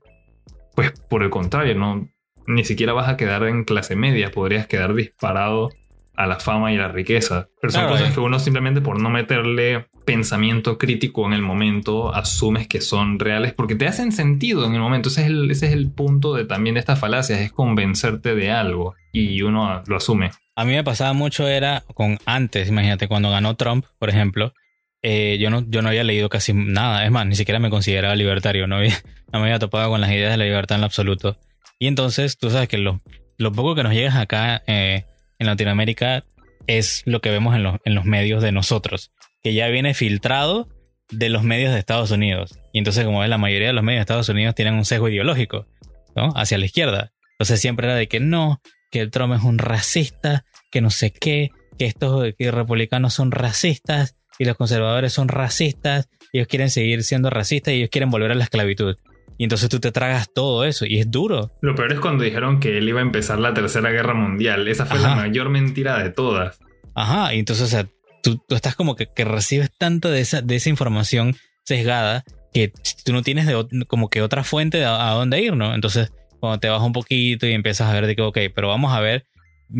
[0.75, 2.07] pues por el contrario, no,
[2.47, 5.69] ni siquiera vas a quedar en clase media, podrías quedar disparado
[6.15, 7.49] a la fama y la riqueza.
[7.61, 8.13] Pero son cosas eh.
[8.13, 13.53] que uno simplemente por no meterle pensamiento crítico en el momento asumes que son reales
[13.53, 15.09] porque te hacen sentido en el momento.
[15.09, 18.51] Ese es el, ese es el punto de también de estas falacias, es convencerte de
[18.51, 20.31] algo y uno lo asume.
[20.55, 24.53] A mí me pasaba mucho era con antes, imagínate, cuando ganó Trump, por ejemplo,
[25.01, 28.15] eh, yo, no, yo no había leído casi nada, es más, ni siquiera me consideraba
[28.15, 28.77] libertario, no,
[29.33, 31.37] no me había topado con las ideas de la libertad en lo absoluto.
[31.79, 33.01] Y entonces, tú sabes que lo,
[33.37, 35.05] lo poco que nos llegas acá eh,
[35.43, 36.23] en Latinoamérica
[36.67, 40.69] es lo que vemos en los, en los medios de nosotros, que ya viene filtrado
[41.11, 42.59] de los medios de Estados Unidos.
[42.71, 45.09] Y entonces, como ves, la mayoría de los medios de Estados Unidos tienen un sesgo
[45.09, 45.67] ideológico,
[46.15, 46.29] ¿no?
[46.35, 47.11] Hacia la izquierda.
[47.33, 51.51] Entonces siempre era de que no, que Trump es un racista, que no sé qué,
[51.77, 57.73] que estos republicanos son racistas y los conservadores son racistas, ellos quieren seguir siendo racistas
[57.73, 58.95] y ellos quieren volver a la esclavitud.
[59.37, 61.51] Y entonces tú te tragas todo eso y es duro.
[61.61, 64.67] Lo peor es cuando dijeron que él iba a empezar la tercera guerra mundial.
[64.67, 66.59] Esa fue la mayor mentira de todas.
[66.95, 67.87] Ajá, y entonces, o sea,
[68.21, 72.71] tú, estás como que, recibes tanto de esa, de esa información sesgada que
[73.03, 75.73] tú no tienes de, como que otra fuente a, dónde ir, ¿no?
[75.73, 78.93] Entonces, cuando te bajas un poquito y empiezas a ver de que, ok, pero vamos
[78.93, 79.25] a ver,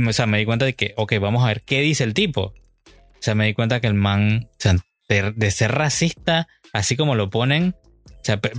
[0.07, 2.53] o sea, me di cuenta de que, ok, vamos a ver qué dice el tipo.
[2.85, 4.75] O sea, me di cuenta que el man, o sea,
[5.07, 7.75] de ser racista, así como lo ponen,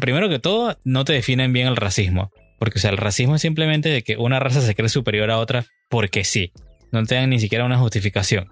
[0.00, 2.31] primero que todo, no te definen bien el racismo.
[2.59, 5.38] Porque, o sea, el racismo es simplemente de que una raza se cree superior a
[5.38, 6.53] otra porque sí.
[6.92, 8.48] No te ni siquiera una justificación.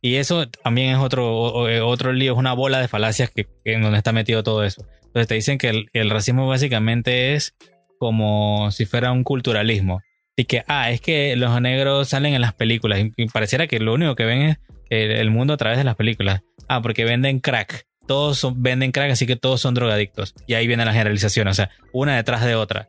[0.00, 3.82] Y eso también es otro, eh, otro lío, es una bola de falacias que, en
[3.82, 4.86] donde está metido todo eso.
[5.02, 7.54] Entonces te dicen que el, racismo básicamente es
[7.98, 10.00] como si fuera un culturalismo.
[10.36, 13.00] Y que, ah, es que los negros salen en las películas.
[13.16, 14.56] Y, pareciera que lo único que ven es
[14.88, 16.40] el, el, mundo a través de las películas.
[16.66, 20.34] Ah, porque venden crack todos venden crack, así que todos son drogadictos.
[20.46, 22.88] Y ahí viene la generalización, o sea, una detrás de otra.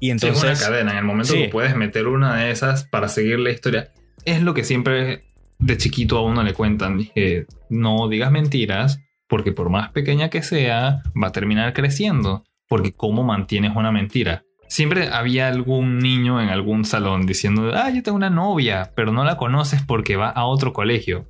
[0.00, 0.44] Y entonces.
[0.44, 0.92] es una cadena.
[0.92, 3.92] En el momento que puedes meter una de esas para seguir la historia,
[4.24, 5.24] es lo que siempre
[5.58, 6.98] de chiquito a uno le cuentan.
[6.98, 12.44] Dije, no digas mentiras, porque por más pequeña que sea, va a terminar creciendo.
[12.68, 14.42] Porque ¿cómo mantienes una mentira?
[14.68, 19.24] Siempre había algún niño en algún salón diciendo, ah, yo tengo una novia, pero no
[19.24, 21.28] la conoces porque va a otro colegio.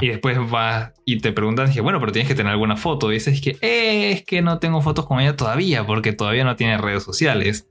[0.00, 3.10] Y después vas y te preguntan, dije, bueno, pero tienes que tener alguna foto.
[3.10, 6.56] Y dices que eh, es que no tengo fotos con ella todavía porque todavía no
[6.56, 7.68] tiene redes sociales.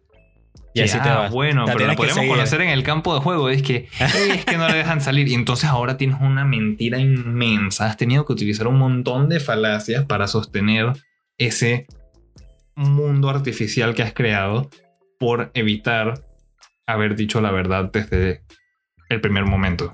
[0.74, 1.32] Y, así te vas.
[1.32, 3.50] Bueno, pero la podemos conocer en el campo de juego.
[3.50, 5.28] Es que es que no le dejan salir.
[5.28, 7.88] Y entonces ahora tienes una mentira inmensa.
[7.88, 10.92] Has tenido que utilizar un montón de falacias para sostener
[11.38, 11.88] ese
[12.76, 14.70] mundo artificial que has creado
[15.18, 16.26] por evitar
[16.88, 18.44] haber dicho la verdad desde
[19.10, 19.92] el primer momento.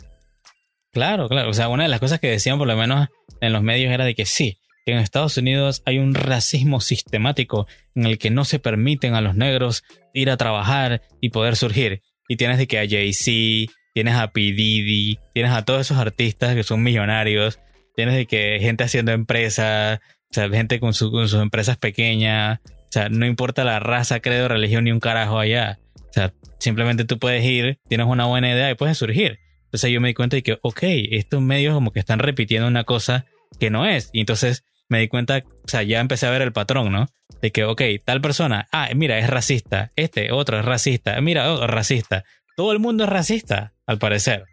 [0.91, 1.49] Claro, claro.
[1.49, 3.08] O sea, una de las cosas que decían por lo menos
[3.39, 7.67] en los medios era de que sí, que en Estados Unidos hay un racismo sistemático
[7.95, 12.01] en el que no se permiten a los negros ir a trabajar y poder surgir.
[12.27, 14.41] Y tienes de que a Jay-Z, tienes a P.
[14.41, 17.60] Diddy, tienes a todos esos artistas que son millonarios,
[17.95, 19.99] tienes de que gente haciendo empresas,
[20.30, 24.47] o sea, gente con, con sus empresas pequeñas, o sea, no importa la raza, credo,
[24.47, 25.80] religión ni un carajo allá.
[25.95, 29.39] O sea, simplemente tú puedes ir, tienes una buena idea y puedes surgir.
[29.71, 32.84] Entonces yo me di cuenta de que, ok, estos medios como que están repitiendo una
[32.84, 33.25] cosa
[33.57, 34.10] que no es.
[34.12, 37.07] Y entonces me di cuenta, o sea, ya empecé a ver el patrón, ¿no?
[37.41, 39.91] De que, ok, tal persona, ah, mira, es racista.
[39.95, 41.19] Este, otro es racista.
[41.21, 42.25] Mira, otro racista.
[42.57, 44.43] Todo el mundo es racista, al parecer.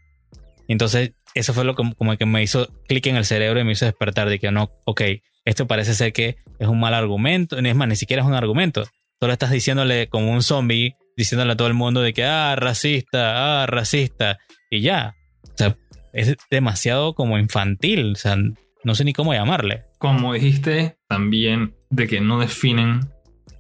[0.69, 3.73] Entonces, eso fue lo que, como que me hizo clic en el cerebro y me
[3.73, 5.03] hizo despertar de que no, ok,
[5.45, 7.59] esto parece ser que es un mal argumento.
[7.59, 8.87] Es más, ni siquiera es un argumento.
[9.19, 13.63] Solo estás diciéndole como un zombie, diciéndole a todo el mundo de que, ah, racista,
[13.63, 14.39] ah, racista.
[14.71, 15.17] Y ya.
[15.43, 15.77] O sea,
[16.13, 18.13] es demasiado como infantil.
[18.13, 18.37] O sea,
[18.85, 19.83] no sé ni cómo llamarle.
[19.99, 23.01] Como dijiste también de que no definen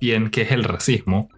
[0.00, 1.28] bien qué es el racismo.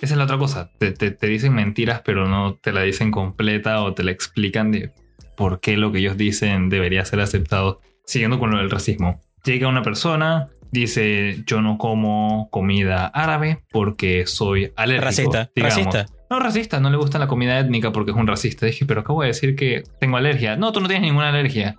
[0.00, 0.70] Esa es la otra cosa.
[0.78, 4.92] Te, te, dicen mentiras, pero no te la dicen completa o te la explican de
[5.36, 7.80] por qué lo que ellos dicen debería ser aceptado.
[8.06, 9.20] Siguiendo con lo del racismo.
[9.44, 15.04] Llega una persona, dice yo no como comida árabe porque soy alérgico.
[15.04, 15.50] Racista.
[15.56, 16.06] Racista.
[16.30, 18.66] No, racista, no le gusta la comida étnica porque es un racista.
[18.66, 20.56] Dije, pero acabo de decir que tengo alergia.
[20.56, 21.76] No, tú no tienes ninguna alergia.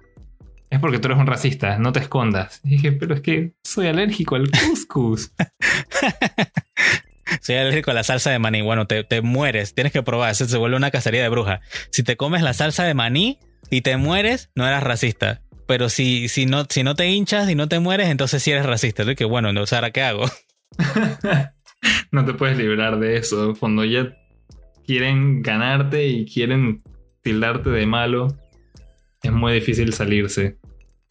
[0.70, 2.62] Es porque tú eres un racista, no te escondas.
[2.64, 5.32] dije, pero es que soy alérgico al couscous.
[7.42, 8.62] soy alérgico a la salsa de maní.
[8.62, 11.62] Bueno, te, mueres, tienes que probar, eso se vuelve una cacería de bruja.
[11.92, 15.42] Si te comes la salsa de maní y te mueres, no eras racista.
[15.68, 18.66] Pero si, si, no, si no te hinchas y no te mueres, entonces sí eres
[18.66, 19.04] racista.
[19.04, 20.26] Así que bueno, entonces ahora qué hago.
[22.12, 23.56] no te puedes librar de eso.
[23.60, 24.16] Cuando ya
[24.86, 26.82] quieren ganarte y quieren
[27.22, 28.28] tildarte de malo,
[29.24, 30.58] es muy difícil salirse.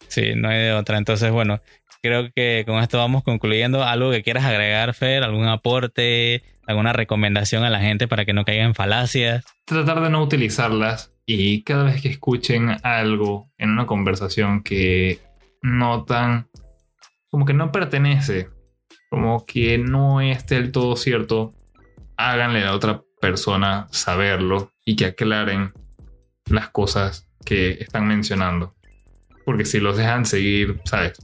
[0.07, 0.97] Sí, no hay de otra.
[0.97, 1.61] Entonces, bueno,
[2.01, 3.83] creo que con esto vamos concluyendo.
[3.83, 5.23] ¿Algo que quieras agregar, Fer?
[5.23, 6.43] ¿Algún aporte?
[6.67, 9.43] ¿Alguna recomendación a la gente para que no caigan en falacias?
[9.65, 15.19] Tratar de no utilizarlas y cada vez que escuchen algo en una conversación que
[15.61, 16.47] notan
[17.29, 18.49] como que no pertenece,
[19.09, 21.53] como que no es del todo cierto,
[22.15, 25.73] háganle a la otra persona saberlo y que aclaren
[26.49, 28.75] las cosas que están mencionando.
[29.43, 31.17] Porque si los dejan seguir, ¿sabes?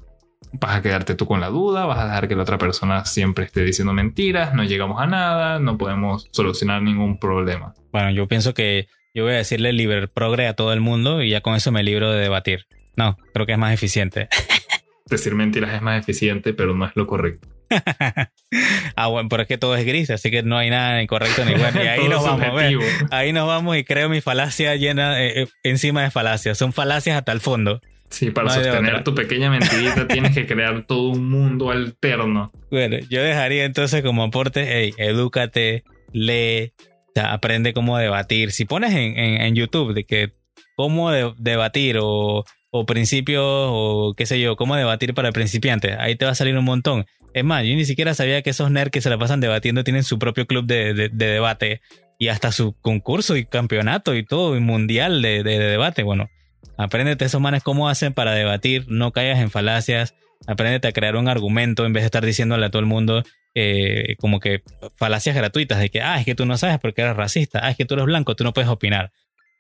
[0.54, 3.46] Vas a quedarte tú con la duda, vas a dejar que la otra persona siempre
[3.46, 7.74] esté diciendo mentiras, no llegamos a nada, no podemos solucionar ningún problema.
[7.94, 11.30] Bueno, yo pienso que yo voy a decirle libre progre a todo el mundo y
[11.30, 12.66] ya con eso me libro de debatir.
[12.96, 14.28] No, creo que es más eficiente.
[15.06, 17.48] Decir mentiras es más eficiente, pero no es lo correcto.
[18.96, 21.54] ah, bueno, pero es que todo es gris, así que no hay nada incorrecto ni
[21.54, 21.84] bueno.
[21.84, 22.78] Y ahí nos vamos, ver.
[23.12, 26.58] Ahí nos vamos y creo mi falacia llena eh, eh, encima de falacias.
[26.58, 27.82] Son falacias hasta el fondo.
[28.10, 32.52] Sí, para sostener tu pequeña mentirita tienes que crear todo un mundo alterno.
[32.70, 36.74] Bueno, yo dejaría entonces como aporte, hey, edúcate, lee,
[37.16, 38.52] aprende cómo debatir.
[38.52, 40.34] Si pones en, YouTube de que
[40.76, 46.26] cómo debatir o, o principios o qué sé yo, cómo debatir para principiantes, ahí te
[46.26, 47.06] va a salir un montón.
[47.34, 50.04] Es más, yo ni siquiera sabía que esos nerds que se la pasan debatiendo tienen
[50.04, 51.82] su propio club de, debate
[52.20, 56.04] y hasta su concurso y campeonato y todo, y mundial de, debate.
[56.04, 56.30] Bueno,
[56.78, 60.14] apréndete esos manes cómo hacen para debatir, no caigas en falacias,
[60.48, 63.24] apréndete a crear un argumento en vez de estar diciéndole a todo el mundo
[63.54, 64.64] eh, como que
[64.96, 67.78] falacias gratuitas de que, ah, es que tú no sabes porque eres racista, ah, es
[67.78, 69.12] que tú eres blanco, tú no puedes opinar,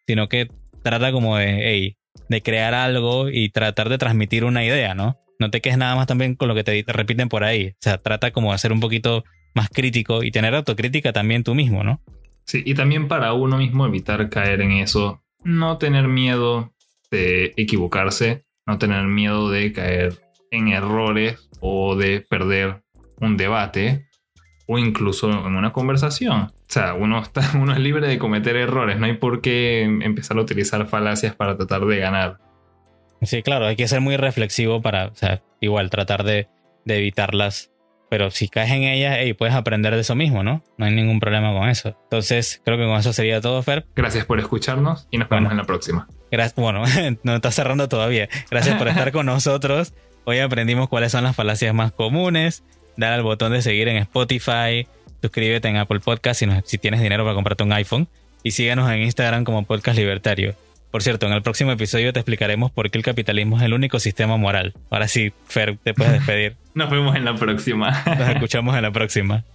[0.07, 0.49] sino que
[0.83, 1.97] trata como de, hey,
[2.29, 5.21] de crear algo y tratar de transmitir una idea, ¿no?
[5.41, 7.69] no te quedes nada más también con lo que te, repiten por ahí.
[7.69, 11.55] O sea, trata como de ser un poquito más crítico y tener autocrítica también tú
[11.55, 11.99] mismo, ¿no?
[12.45, 16.71] Sí, y también para uno mismo evitar caer en eso, no tener miedo
[17.09, 20.13] de equivocarse, no tener miedo de caer
[20.51, 22.83] en errores o de perder
[23.19, 24.07] un debate
[24.67, 26.41] o incluso en una conversación.
[26.41, 30.37] O sea, uno, está, uno es libre de cometer errores, no hay por qué empezar
[30.37, 32.37] a utilizar falacias para tratar de ganar.
[33.21, 36.47] Sí, claro, hay que ser muy reflexivo para, o sea, igual tratar de,
[36.85, 37.69] evitarlas.
[38.09, 40.63] Pero si caes en ellas, hey, puedes aprender de eso mismo, ¿no?
[40.77, 41.95] No hay ningún problema con eso.
[42.03, 43.85] Entonces, creo que con eso sería todo, Fer.
[43.95, 46.07] Gracias por escucharnos y nos vemos en la próxima.
[46.29, 46.83] Gracias, bueno,
[47.23, 48.27] no está cerrando todavía.
[48.49, 49.93] Gracias por estar con nosotros.
[50.23, 52.63] Hoy aprendimos cuáles son las falacias más comunes.
[52.97, 54.87] Dar al botón de seguir en Spotify.
[55.21, 58.07] Suscríbete en Apple Podcast si, si tienes dinero para comprarte un iPhone.
[58.43, 60.55] Y síganos en Instagram como Podcast Libertario.
[60.91, 63.99] Por cierto, en el próximo episodio te explicaremos por qué el capitalismo es el único
[63.99, 64.73] sistema moral.
[64.89, 66.57] Ahora sí, Fer, te puedes despedir.
[66.73, 68.03] Nos vemos en la próxima.
[68.05, 69.45] Nos escuchamos en la próxima.